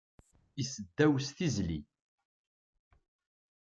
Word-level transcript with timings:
Iseddaw 0.61 1.13
s 1.25 1.27
tizli 1.37 1.79